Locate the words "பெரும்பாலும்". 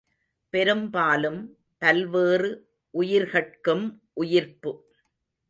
0.53-1.39